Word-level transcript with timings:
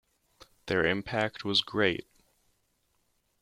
Their 0.65 0.83
impact 0.83 1.45
was 1.45 1.61
great. 1.61 2.07